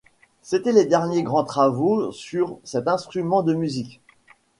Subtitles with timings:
[0.41, 4.01] C’était les derniers grands travaux sur cet instrument de musique.